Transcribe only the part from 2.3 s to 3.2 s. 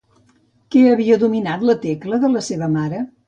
la seva mare?